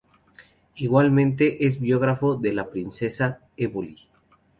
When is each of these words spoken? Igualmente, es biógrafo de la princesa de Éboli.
Igualmente, 0.77 1.67
es 1.67 1.79
biógrafo 1.79 2.35
de 2.35 2.53
la 2.55 2.71
princesa 2.71 3.27
de 3.55 3.65
Éboli. 3.65 4.09